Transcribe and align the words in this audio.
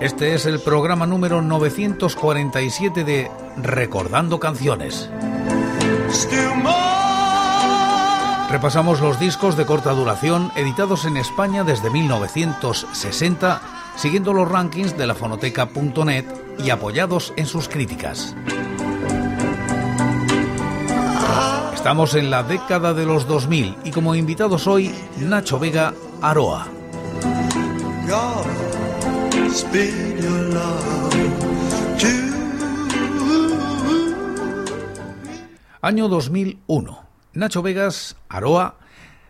Este 0.00 0.34
es 0.34 0.46
el 0.46 0.60
programa 0.60 1.06
número 1.06 1.42
947 1.42 3.02
de 3.02 3.28
Recordando 3.56 4.38
Canciones. 4.38 5.10
Repasamos 8.48 9.00
los 9.00 9.18
discos 9.18 9.56
de 9.56 9.66
corta 9.66 9.90
duración 9.92 10.52
editados 10.54 11.04
en 11.04 11.16
España 11.16 11.64
desde 11.64 11.90
1960, 11.90 13.60
siguiendo 13.96 14.32
los 14.32 14.48
rankings 14.48 14.96
de 14.96 15.08
la 15.08 15.16
fonoteca.net 15.16 16.24
y 16.58 16.70
apoyados 16.70 17.32
en 17.36 17.46
sus 17.46 17.68
críticas. 17.68 18.36
Estamos 21.74 22.14
en 22.14 22.30
la 22.30 22.44
década 22.44 22.94
de 22.94 23.04
los 23.04 23.26
2000 23.26 23.76
y 23.82 23.90
como 23.90 24.14
invitados 24.14 24.68
hoy 24.68 24.94
Nacho 25.18 25.58
Vega 25.58 25.92
Aroa. 26.22 26.68
Año 35.80 36.08
2001. 36.08 37.04
Nacho 37.32 37.62
Vegas, 37.62 38.16
Aroa, 38.28 38.76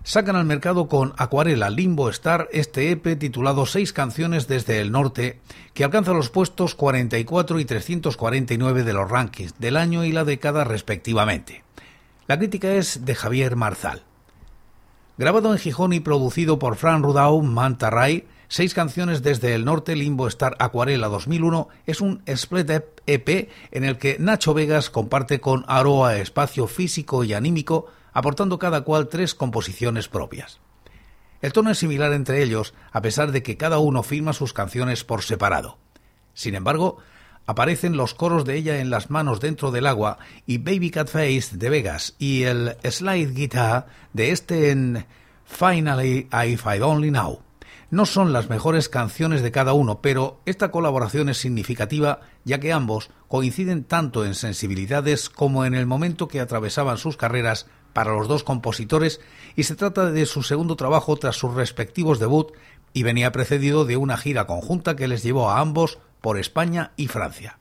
sacan 0.02 0.36
al 0.36 0.44
mercado 0.44 0.88
con 0.88 1.14
Acuarela 1.16 1.70
Limbo 1.70 2.10
Star 2.10 2.48
este 2.52 2.90
EP 2.90 3.18
titulado 3.18 3.64
Seis 3.64 3.92
canciones 3.92 4.48
desde 4.48 4.80
el 4.80 4.92
norte, 4.92 5.40
que 5.72 5.84
alcanza 5.84 6.12
los 6.12 6.28
puestos 6.28 6.74
44 6.74 7.60
y 7.60 7.64
349 7.64 8.82
de 8.82 8.92
los 8.92 9.10
rankings 9.10 9.58
del 9.58 9.76
año 9.78 10.04
y 10.04 10.12
la 10.12 10.24
década 10.24 10.64
respectivamente. 10.64 11.64
La 12.26 12.38
crítica 12.38 12.72
es 12.72 13.06
de 13.06 13.14
Javier 13.14 13.56
Marzal. 13.56 14.02
Grabado 15.16 15.52
en 15.52 15.58
Gijón 15.58 15.94
y 15.94 16.00
producido 16.00 16.58
por 16.58 16.76
Fran 16.76 17.02
Rudau, 17.02 17.40
Manta 17.42 17.88
Ray, 17.88 18.26
Seis 18.50 18.72
canciones 18.72 19.22
desde 19.22 19.54
el 19.54 19.66
norte, 19.66 19.94
Limbo 19.94 20.26
Star 20.26 20.56
Acuarela 20.58 21.08
2001 21.08 21.68
es 21.84 22.00
un 22.00 22.22
split 22.24 22.70
EP 23.06 23.50
en 23.70 23.84
el 23.84 23.98
que 23.98 24.16
Nacho 24.18 24.54
Vegas 24.54 24.88
comparte 24.88 25.38
con 25.38 25.66
Aroa 25.68 26.16
espacio 26.16 26.66
físico 26.66 27.24
y 27.24 27.34
anímico, 27.34 27.88
aportando 28.14 28.58
cada 28.58 28.80
cual 28.80 29.08
tres 29.08 29.34
composiciones 29.34 30.08
propias. 30.08 30.60
El 31.42 31.52
tono 31.52 31.70
es 31.70 31.78
similar 31.78 32.14
entre 32.14 32.42
ellos, 32.42 32.72
a 32.90 33.02
pesar 33.02 33.32
de 33.32 33.42
que 33.42 33.58
cada 33.58 33.80
uno 33.80 34.02
firma 34.02 34.32
sus 34.32 34.54
canciones 34.54 35.04
por 35.04 35.22
separado. 35.22 35.76
Sin 36.32 36.54
embargo, 36.54 36.96
aparecen 37.44 37.98
los 37.98 38.14
coros 38.14 38.46
de 38.46 38.56
ella 38.56 38.80
en 38.80 38.88
las 38.88 39.10
manos 39.10 39.40
dentro 39.40 39.72
del 39.72 39.86
agua 39.86 40.20
y 40.46 40.56
Baby 40.56 40.90
Cat 40.90 41.08
Face 41.08 41.50
de 41.52 41.68
Vegas 41.68 42.14
y 42.18 42.44
el 42.44 42.78
slide 42.82 43.34
guitar 43.34 43.88
de 44.14 44.30
este 44.30 44.70
en 44.70 45.04
Finally 45.44 46.30
I 46.32 46.56
Find 46.56 46.82
Only 46.82 47.10
Now. 47.10 47.47
No 47.90 48.04
son 48.04 48.34
las 48.34 48.50
mejores 48.50 48.90
canciones 48.90 49.40
de 49.40 49.50
cada 49.50 49.72
uno, 49.72 50.02
pero 50.02 50.42
esta 50.44 50.70
colaboración 50.70 51.30
es 51.30 51.38
significativa 51.38 52.20
ya 52.44 52.60
que 52.60 52.70
ambos 52.70 53.08
coinciden 53.28 53.82
tanto 53.82 54.26
en 54.26 54.34
sensibilidades 54.34 55.30
como 55.30 55.64
en 55.64 55.74
el 55.74 55.86
momento 55.86 56.28
que 56.28 56.40
atravesaban 56.40 56.98
sus 56.98 57.16
carreras 57.16 57.66
para 57.94 58.12
los 58.12 58.28
dos 58.28 58.44
compositores 58.44 59.22
y 59.56 59.62
se 59.62 59.74
trata 59.74 60.10
de 60.10 60.26
su 60.26 60.42
segundo 60.42 60.76
trabajo 60.76 61.16
tras 61.16 61.36
sus 61.36 61.54
respectivos 61.54 62.18
debut 62.18 62.52
y 62.92 63.04
venía 63.04 63.32
precedido 63.32 63.86
de 63.86 63.96
una 63.96 64.18
gira 64.18 64.46
conjunta 64.46 64.94
que 64.94 65.08
les 65.08 65.22
llevó 65.22 65.48
a 65.48 65.60
ambos 65.60 65.98
por 66.20 66.38
España 66.38 66.92
y 66.96 67.06
Francia. 67.06 67.58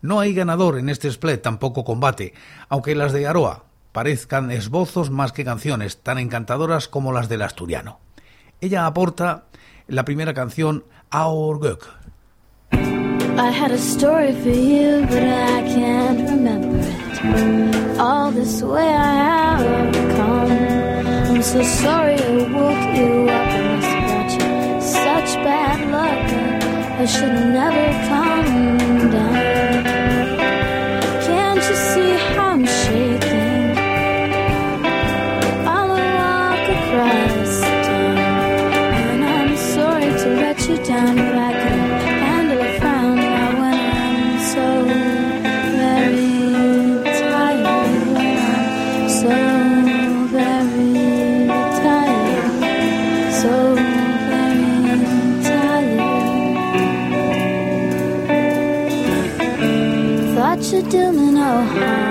No 0.00 0.18
hay 0.18 0.32
ganador 0.32 0.78
en 0.78 0.88
este 0.88 1.08
split, 1.08 1.42
tampoco 1.42 1.84
combate, 1.84 2.32
aunque 2.70 2.94
las 2.94 3.12
de 3.12 3.26
Aroa 3.26 3.66
parezcan 3.92 4.50
esbozos 4.50 5.10
más 5.10 5.32
que 5.32 5.44
canciones 5.44 6.02
tan 6.02 6.16
encantadoras 6.16 6.88
como 6.88 7.12
las 7.12 7.28
del 7.28 7.42
asturiano. 7.42 8.00
Ella 8.62 8.86
aporta 8.86 9.46
la 9.88 10.04
primera 10.04 10.32
canción 10.32 10.84
Our 11.12 11.58
Gök. 11.58 11.84
I 12.70 13.50
had 13.50 13.72
a 13.72 13.76
story 13.76 14.32
for 14.34 14.50
you, 14.50 15.04
but 15.08 15.20
I 15.20 15.62
can't 15.74 16.30
remember 16.30 16.78
it. 16.78 17.98
All 17.98 18.30
this 18.30 18.62
way 18.62 18.86
I 18.86 19.14
have 19.26 20.16
come. 20.16 20.52
I'm 21.34 21.42
so 21.42 21.60
sorry 21.64 22.14
I 22.14 22.30
woke 22.54 22.96
you 22.96 23.28
up 23.28 23.50
and 23.50 24.30
you. 24.30 24.80
Such 24.80 25.34
bad 25.42 25.80
luck, 25.90 27.00
I 27.00 27.06
should 27.06 27.34
never 27.52 27.86
come 28.06 29.10
down. 29.10 30.01
still 60.92 61.18
in 61.18 61.38
our. 61.38 62.01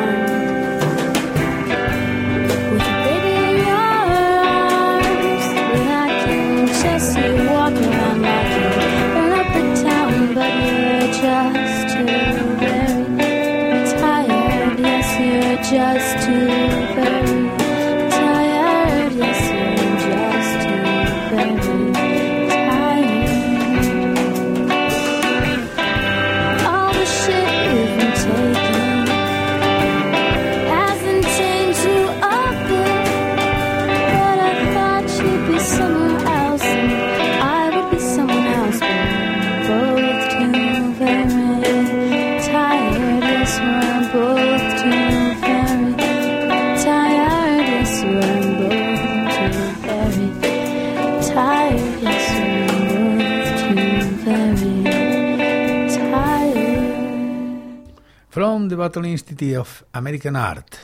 Battle 58.81 59.05
Institute 59.05 59.57
of 59.57 59.85
American 59.93 60.35
Art. 60.35 60.79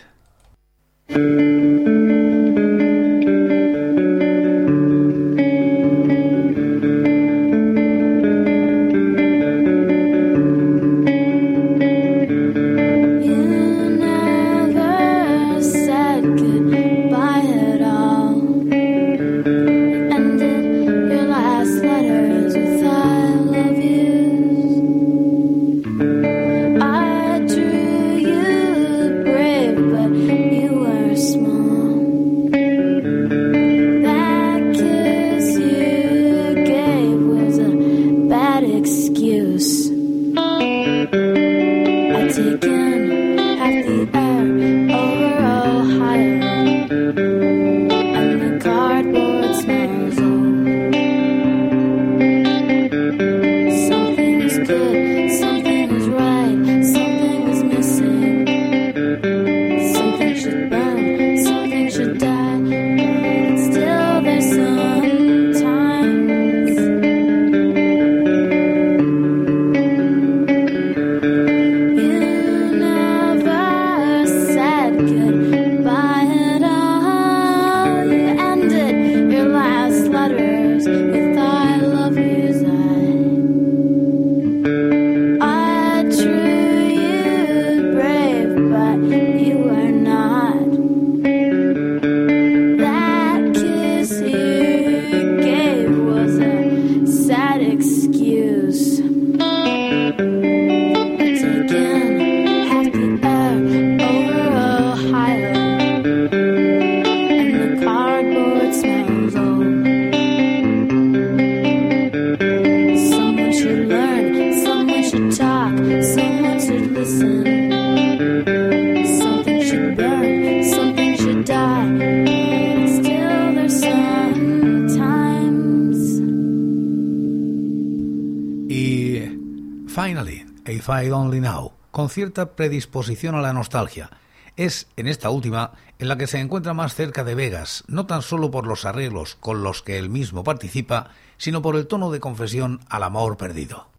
Only 130.89 131.42
Now, 131.42 131.74
con 131.92 132.10
cierta 132.10 132.56
predisposición 132.56 133.36
a 133.36 133.42
la 133.42 133.51
nostalgia. 133.51 134.10
Es 134.56 134.88
en 134.95 135.07
esta 135.07 135.30
última 135.30 135.74
en 136.00 136.07
la 136.07 136.18
que 136.18 136.28
se 136.28 136.39
encuentra 136.39 136.74
más 136.74 136.95
cerca 136.95 137.25
de 137.25 137.36
Vegas, 137.36 137.84
no 137.88 138.06
tan 138.06 138.22
solo 138.22 138.51
por 138.51 138.66
los 138.66 138.86
arreglos 138.86 139.36
con 139.36 139.63
los 139.63 139.81
que 139.81 139.98
él 139.98 140.10
mismo 140.10 140.45
participa, 140.45 141.10
sino 141.38 141.62
por 141.62 141.75
el 141.75 141.88
tono 141.88 142.10
de 142.10 142.22
confesión 142.22 142.80
al 142.89 143.04
amor 143.04 143.36
perdido. 143.36 143.89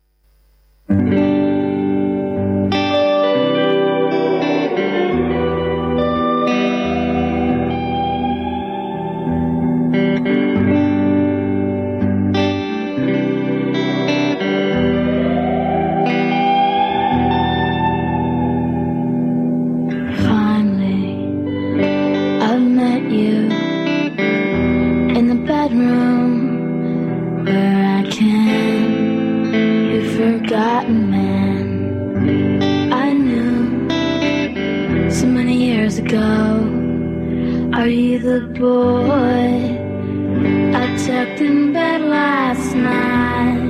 I 32.20 33.12
knew 33.12 33.88
so 35.10 35.26
many 35.26 35.56
years 35.56 35.98
ago. 35.98 36.18
Are 37.74 37.86
you 37.86 38.18
the 38.18 38.40
boy 38.58 39.78
I 40.74 40.96
tucked 41.06 41.40
in 41.40 41.72
bed 41.72 42.00
last 42.02 42.74
night? 42.74 43.67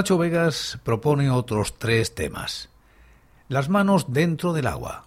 Nacho 0.00 0.16
Vegas 0.16 0.78
propone 0.82 1.28
otros 1.28 1.78
tres 1.78 2.14
temas. 2.14 2.70
Las 3.48 3.68
manos 3.68 4.14
dentro 4.14 4.54
del 4.54 4.66
agua. 4.66 5.04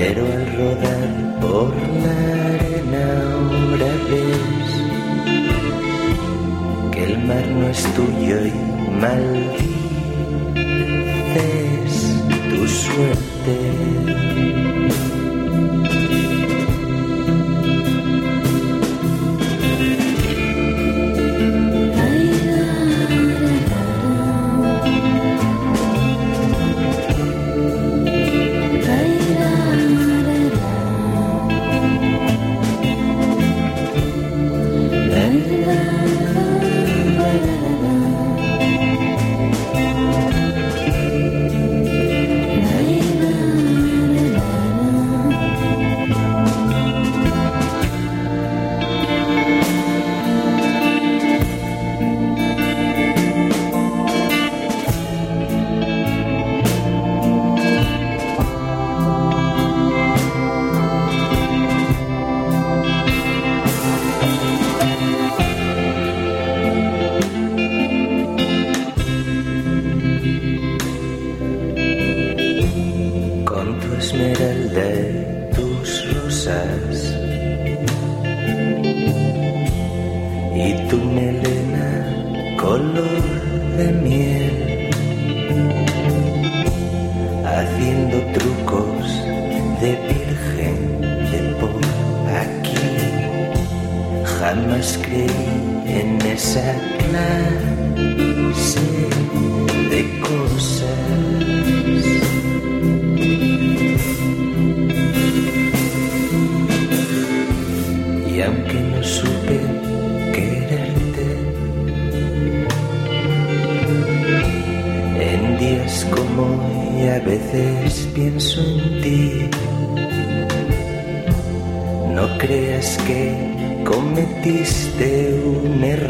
Pero 0.00 0.24
al 0.24 0.46
rodar 0.56 1.10
por 1.42 1.68
la 2.04 2.16
arena 2.54 3.04
ahora 3.34 3.92
ves 4.08 4.70
que 6.90 7.00
el 7.04 7.16
mar 7.26 7.46
no 7.48 7.64
es 7.68 7.82
tuyo 7.94 8.36
y 8.46 8.52
maldices 8.98 9.60
tu 12.48 12.60
suerte. 12.66 13.56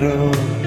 La 0.01 0.60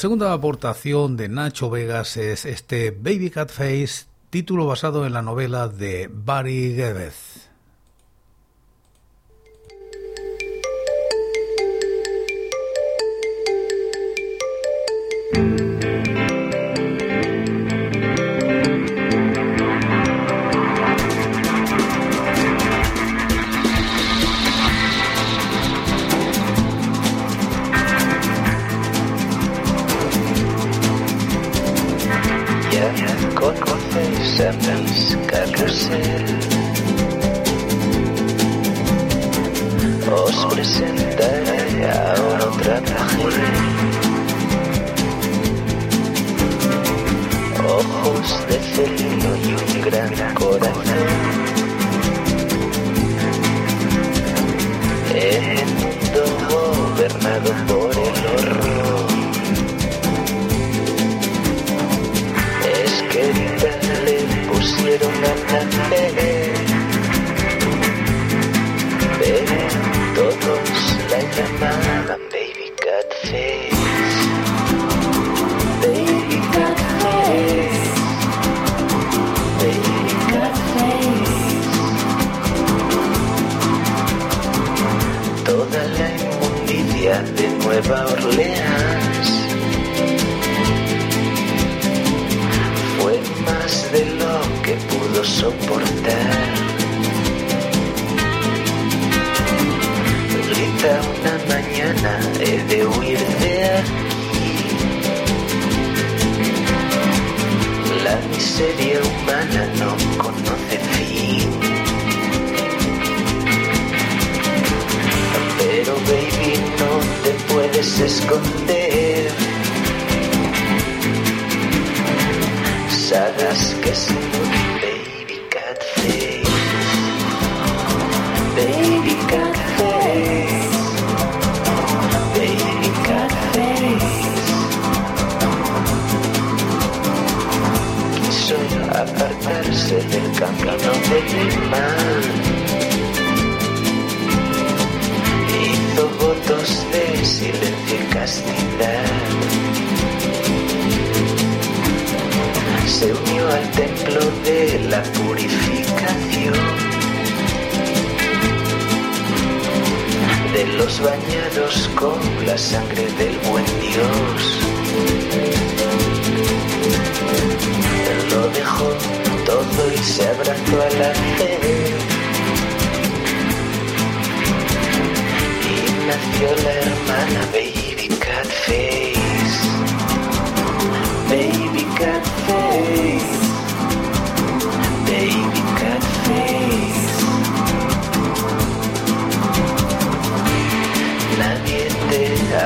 segunda 0.00 0.32
aportación 0.32 1.18
de 1.18 1.28
Nacho 1.28 1.68
Vegas 1.68 2.16
es 2.16 2.46
este 2.46 2.90
Baby 2.90 3.28
Cat 3.28 3.50
Face, 3.50 4.06
título 4.30 4.64
basado 4.64 5.04
en 5.04 5.12
la 5.12 5.20
novela 5.20 5.68
de 5.68 6.08
Barry 6.10 6.74
Gebeth. 6.74 7.29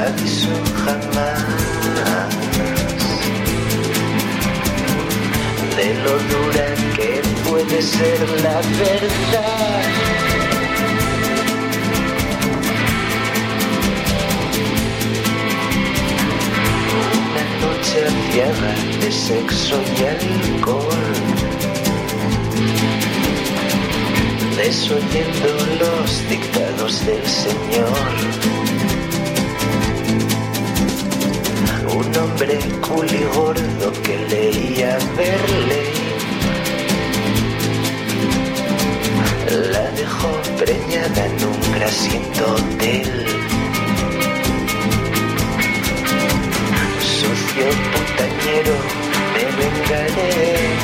aviso 0.06 0.48
jamás 0.84 1.44
de 5.76 5.94
lo 6.04 6.14
dura 6.32 6.66
que 6.96 7.22
puede 7.48 7.80
ser 7.82 8.20
la 8.42 8.60
verdad. 8.82 9.82
Una 17.08 17.44
noche 17.62 17.96
aciaga 18.10 18.72
de 19.00 19.10
sexo 19.12 19.76
y 19.98 20.04
alcohol 20.04 21.34
desoyendo 24.56 25.50
los 25.80 26.28
dictados 26.28 27.04
del 27.06 27.26
Señor. 27.26 28.54
hombre 32.34 32.58
culigordo 32.80 33.92
que 34.02 34.16
leía 34.28 34.98
verle. 35.16 35.82
La 39.70 39.90
dejó 39.92 40.32
preñada 40.58 41.26
en 41.26 41.44
un 41.44 41.72
grasiento 41.74 42.54
hotel. 42.54 43.26
Sucio 47.00 47.66
putañero, 47.92 48.76
me 49.34 49.44
vengaré. 49.60 50.74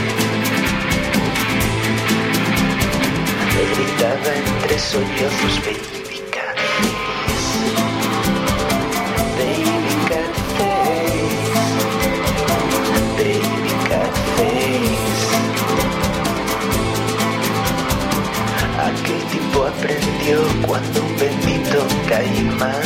gritaba 3.74 4.34
entre 4.34 4.78
sollozos 4.78 5.99
cuando 20.66 21.02
un 21.02 21.16
bendito 21.18 21.86
caimán 22.08 22.82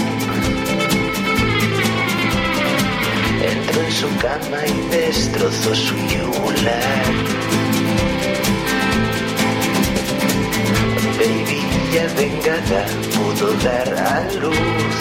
entró 3.42 3.82
en 3.82 3.92
su 3.92 4.08
cama 4.16 4.58
y 4.66 4.88
destrozó 4.88 5.74
su 5.74 5.94
yugular. 5.94 7.04
Baby 11.18 11.60
ya 11.92 12.06
vengada 12.16 12.86
pudo 13.14 13.52
dar 13.62 13.94
a 13.94 14.32
luz 14.40 14.96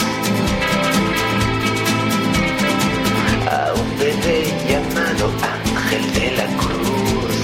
a 3.49 3.73
un 3.73 3.97
bebé 3.97 4.45
llamado 4.69 5.31
Ángel 5.41 6.13
de 6.13 6.31
la 6.31 6.45
Cruz 6.57 7.37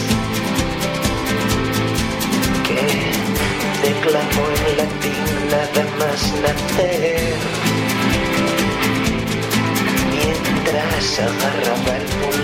que 2.67 3.19
declamó 3.88 4.45
en 4.67 4.77
la 4.77 4.88
mientras 10.12 11.19
agarraba 11.19 11.97
el 11.97 12.04
mundo. 12.19 12.38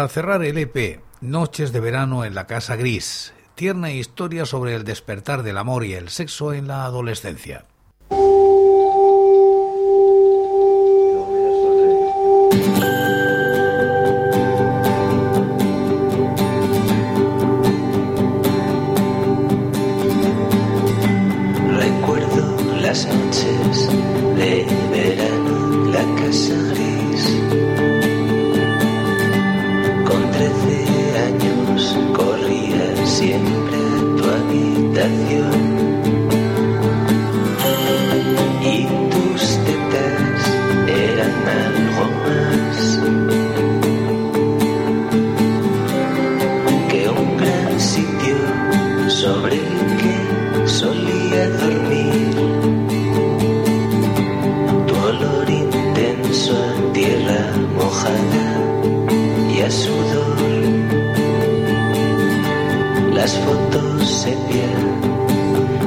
Para 0.00 0.08
cerrar 0.08 0.42
el 0.42 0.56
EP, 0.56 1.02
Noches 1.20 1.72
de 1.72 1.80
verano 1.80 2.24
en 2.24 2.34
la 2.34 2.46
Casa 2.46 2.74
Gris, 2.74 3.34
tierna 3.54 3.92
historia 3.92 4.46
sobre 4.46 4.74
el 4.74 4.82
despertar 4.82 5.42
del 5.42 5.58
amor 5.58 5.84
y 5.84 5.92
el 5.92 6.08
sexo 6.08 6.54
en 6.54 6.68
la 6.68 6.86
adolescencia. 6.86 7.66
Y 59.52 59.60
a 59.60 59.70
sudor. 59.70 60.36
Las 63.12 63.36
fotos 63.38 64.08
sepia 64.08 64.70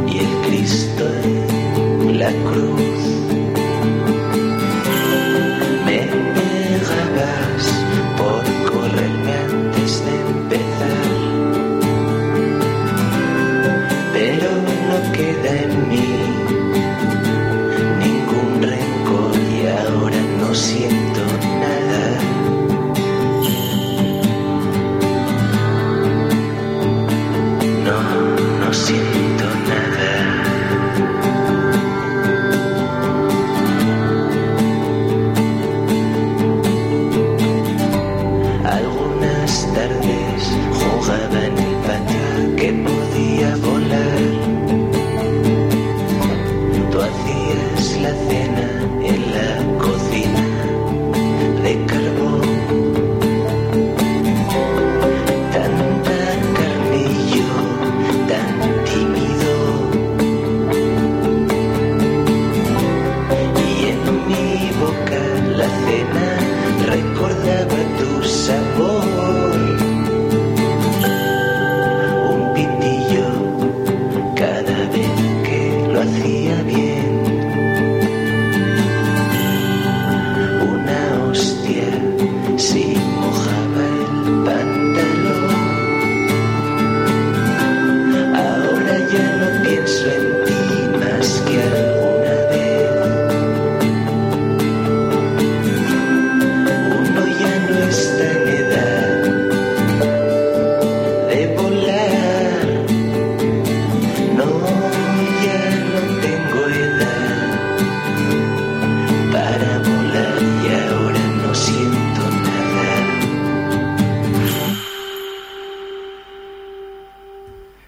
y 0.08 0.20
el 0.20 0.32
Cristo 0.48 1.06
en 1.24 2.20
la 2.20 2.32
cruz. 2.32 3.13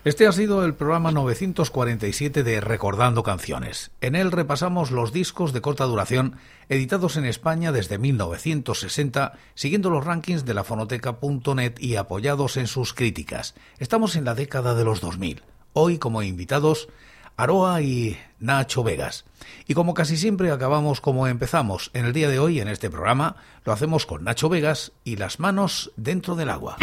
Este 0.05 0.27
ha 0.27 0.31
sido 0.31 0.63
el 0.63 0.75
programa 0.75 1.11
947 1.11 2.43
de 2.43 2.61
Recordando 2.61 3.23
Canciones. 3.23 3.89
En 4.01 4.13
él 4.13 4.31
repasamos 4.31 4.91
los 4.91 5.11
discos 5.11 5.51
de 5.51 5.61
corta 5.61 5.85
duración 5.85 6.35
editados 6.69 7.17
en 7.17 7.25
España 7.25 7.71
desde 7.71 7.97
1960, 7.97 9.33
siguiendo 9.55 9.89
los 9.89 10.05
rankings 10.05 10.45
de 10.45 10.53
la 10.53 10.63
fonoteca.net 10.63 11.79
y 11.79 11.95
apoyados 11.95 12.57
en 12.57 12.67
sus 12.67 12.93
críticas. 12.93 13.55
Estamos 13.79 14.15
en 14.15 14.25
la 14.25 14.35
década 14.35 14.75
de 14.75 14.83
los 14.83 15.01
2000. 15.01 15.41
Hoy 15.73 15.97
como 15.97 16.21
invitados 16.21 16.87
Aroa 17.35 17.81
y 17.81 18.15
Nacho 18.39 18.83
Vegas. 18.83 19.25
Y 19.65 19.73
como 19.73 19.95
casi 19.95 20.17
siempre 20.17 20.51
acabamos 20.51 21.01
como 21.01 21.25
empezamos 21.25 21.89
en 21.95 22.05
el 22.05 22.13
día 22.13 22.29
de 22.29 22.37
hoy 22.37 22.59
en 22.59 22.67
este 22.67 22.91
programa, 22.91 23.37
lo 23.63 23.73
hacemos 23.73 24.05
con 24.05 24.23
Nacho 24.23 24.49
Vegas 24.49 24.91
y 25.03 25.15
las 25.15 25.39
manos 25.39 25.91
dentro 25.97 26.35
del 26.35 26.51
agua. 26.51 26.77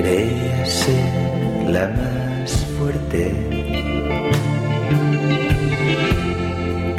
Creías 0.00 0.68
ser 0.70 1.12
la 1.68 1.84
más 1.88 2.50
fuerte. 2.78 3.22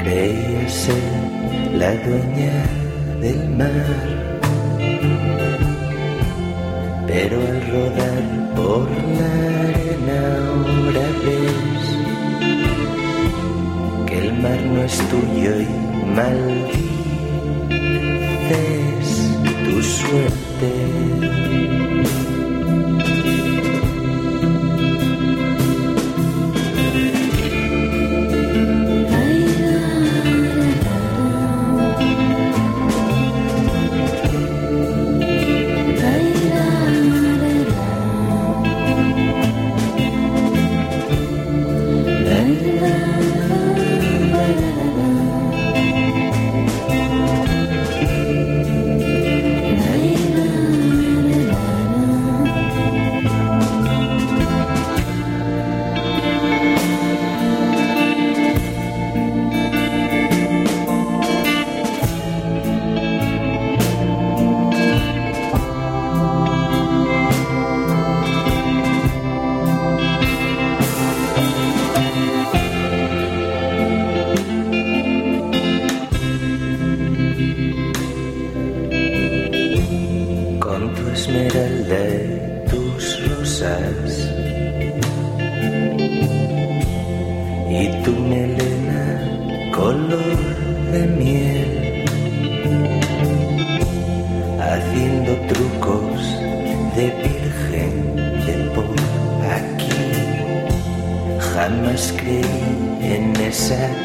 Creías 0.03 0.71
ser 0.71 1.07
la 1.81 1.91
dueña 2.05 2.55
del 3.21 3.41
mar. 3.59 3.87
Pero 7.07 7.35
al 7.51 7.59
rodar 7.73 8.23
por 8.55 8.87
la 9.17 9.31
arena 9.69 10.19
ahora 10.47 11.07
ves 11.25 11.83
que 14.07 14.15
el 14.25 14.29
mar 14.43 14.59
no 14.73 14.79
es 14.83 14.95
tuyo 15.11 15.53
y 15.59 15.69
maldices 16.15 16.69
tu 19.65 19.75
suerte. 19.81 20.71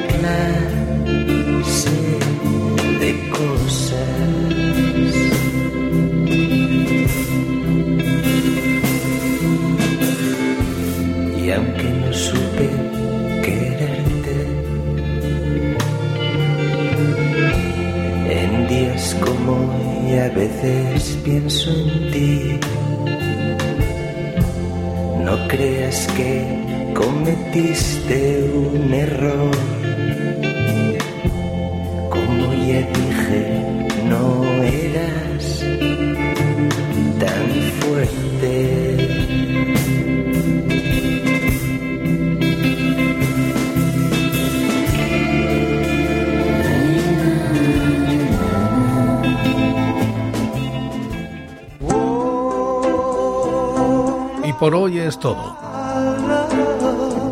Clase 0.09 1.91
de 3.01 3.11
cosas 3.31 3.99
y 11.37 11.51
aunque 11.51 11.89
no 12.01 12.13
supe 12.13 12.69
quererte, 13.43 14.37
en 18.31 18.69
días 18.69 19.17
como 19.25 19.53
hoy 19.53 20.19
a 20.19 20.29
veces 20.31 21.19
pienso 21.25 21.71
en 21.71 22.11
ti. 22.13 22.61
No 25.25 25.49
creas 25.49 26.07
que 26.17 26.66
cometiste 26.97 28.51
un 28.55 28.95
error. 28.95 29.57
Como 32.09 32.53
ya 32.55 32.81
dije, 32.99 33.43
no 34.09 34.45
eras 34.63 35.65
tan 37.21 37.47
fuerte. 37.81 38.53
Y 54.45 54.53
por 54.55 54.75
hoy 54.75 54.99
es 54.99 55.19
todo. 55.19 55.57